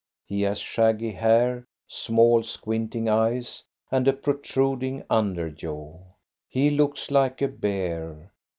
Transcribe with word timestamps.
He 0.25 0.41
has 0.41 0.57
shaggy 0.57 1.11
hair, 1.11 1.63
small, 1.87 2.41
squinting 2.41 3.07
eyes, 3.07 3.61
and 3.91 4.07
a 4.07 4.13
protruding 4.13 5.03
under 5.11 5.51
jaw. 5.51 5.99
He 6.49 6.71
looks 6.71 7.11
like 7.11 7.39
a 7.43 7.47
bear. 7.47 8.31